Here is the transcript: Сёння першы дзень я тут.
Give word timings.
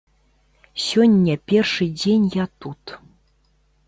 Сёння 0.85 1.35
першы 1.51 1.85
дзень 2.01 2.25
я 2.39 2.45
тут. 2.65 2.83